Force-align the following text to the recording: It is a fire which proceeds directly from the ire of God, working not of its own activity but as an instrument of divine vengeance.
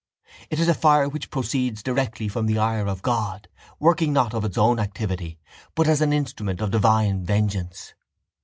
It 0.49 0.59
is 0.59 0.67
a 0.67 0.73
fire 0.73 1.07
which 1.07 1.29
proceeds 1.29 1.83
directly 1.83 2.27
from 2.27 2.47
the 2.47 2.57
ire 2.57 2.87
of 2.87 3.03
God, 3.03 3.47
working 3.77 4.11
not 4.11 4.33
of 4.33 4.43
its 4.43 4.57
own 4.57 4.79
activity 4.79 5.37
but 5.75 5.87
as 5.87 6.01
an 6.01 6.11
instrument 6.11 6.59
of 6.59 6.71
divine 6.71 7.23
vengeance. 7.23 7.93